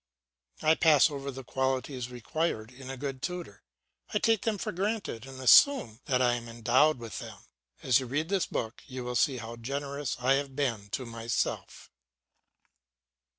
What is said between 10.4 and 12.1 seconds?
have been to myself.